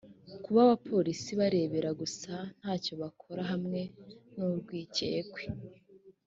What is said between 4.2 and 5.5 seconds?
n urwikekwe